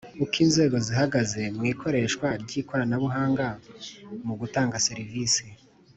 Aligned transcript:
Uko 0.23 0.35
inzego 0.45 0.75
zihagaze 0.85 1.41
mu 1.55 1.63
ikoreshwa 1.71 2.27
ry 2.41 2.51
ikoranabuhanga 2.61 3.47
mu 4.25 4.33
gutanga 4.41 4.83
serivisi 4.87 5.45